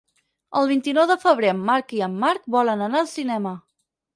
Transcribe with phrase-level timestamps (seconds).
[0.61, 3.57] El vint-i-nou de febrer en Marc i en Marc volen anar al cinema.